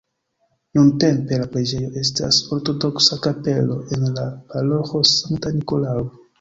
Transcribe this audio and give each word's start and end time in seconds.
Nuntempe 0.77 1.37
la 1.41 1.45
preĝejo 1.51 1.91
estas 2.05 2.41
ortodoksa 2.57 3.21
kapelo 3.29 3.79
en 3.99 4.11
la 4.19 4.27
paroĥo 4.51 5.07
Sankta 5.15 5.57
Nikolao. 5.63 6.13